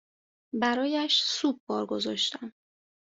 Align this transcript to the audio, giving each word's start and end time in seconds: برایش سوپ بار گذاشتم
برایش 0.61 1.21
سوپ 1.21 1.57
بار 1.67 1.85
گذاشتم 1.85 2.53